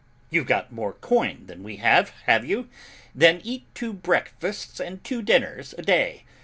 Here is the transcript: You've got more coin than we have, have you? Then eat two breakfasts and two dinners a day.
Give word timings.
You've 0.31 0.47
got 0.47 0.71
more 0.71 0.93
coin 0.93 1.45
than 1.45 1.61
we 1.61 1.75
have, 1.75 2.09
have 2.25 2.43
you? 2.43 2.67
Then 3.13 3.39
eat 3.43 3.65
two 3.75 3.93
breakfasts 3.93 4.79
and 4.79 5.03
two 5.03 5.21
dinners 5.21 5.75
a 5.77 5.83
day. 5.83 6.23